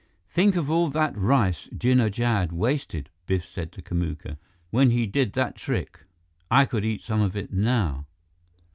[0.27, 4.39] "Think of all that rice Jinnah Jad wasted," Biff said to Kamuka,
[4.71, 5.99] "when he did that trick!
[6.49, 8.07] I could eat some of it now."